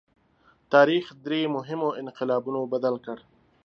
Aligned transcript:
تاریخ 0.73 1.05
درې 1.25 1.41
مهمو 1.55 1.89
انقلابونو 2.01 2.59
بدل 2.73 2.95
کړ. 3.05 3.17